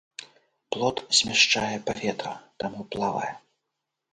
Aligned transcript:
Плод 0.75 0.97
змяшчае 1.17 1.75
паветра, 1.91 2.33
таму 2.65 2.79
плавае. 2.97 3.31